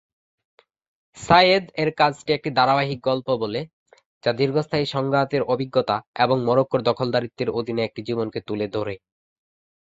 [1.17, 3.61] সায়েদ এর কাজটি একটি ধারাবাহিক গল্প বলে,
[4.23, 8.93] যা দীর্ঘস্থায়ী সংঘাতের অভিজ্ঞতা এবং মরোক্কোর দখলদারিত্বের অধীনে একটি জীবনকে তুলে ধরে।